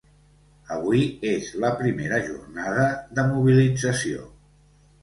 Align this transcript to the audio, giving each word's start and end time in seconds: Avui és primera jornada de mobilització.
Avui 0.75 1.03
és 1.33 1.51
primera 1.83 2.19
jornada 2.31 2.89
de 3.21 3.31
mobilització. 3.31 4.29